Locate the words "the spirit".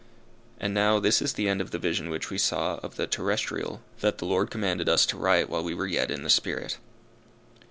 6.23-6.79